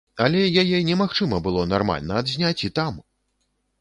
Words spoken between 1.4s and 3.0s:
было нармальна адзняць і там!